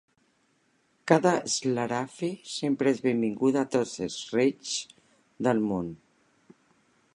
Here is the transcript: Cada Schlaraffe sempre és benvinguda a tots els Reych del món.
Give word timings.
Cada 1.11 1.33
Schlaraffe 1.55 2.29
sempre 2.53 2.93
és 2.95 3.03
benvinguda 3.09 3.63
a 3.65 3.69
tots 3.77 3.93
els 4.09 4.17
Reych 4.39 4.75
del 5.49 5.65
món. 5.71 5.95